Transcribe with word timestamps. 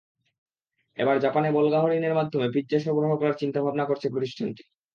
এবার 0.97 1.15
জাপানে 1.19 1.49
বল্গা 1.51 1.79
হরিণের 1.81 2.17
মাধ্যমে 2.19 2.47
পিৎজা 2.53 2.79
সরবরাহ 2.79 3.11
করার 3.17 3.39
চিন্তাভাবনা 3.41 3.85
করছে 3.85 4.07
প্রতিষ্ঠানটি। 4.09 4.63